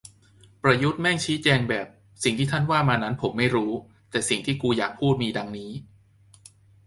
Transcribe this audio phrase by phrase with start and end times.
[0.63, 1.87] "ประยุทธ์แม่งชี้แจงแบบ
[2.23, 3.71] สิ่งที่ท่านว่ามานั้นผมไม่รู้
[4.11, 5.71] แต่สิ่งที่กูอยากพูดมีดังนี้"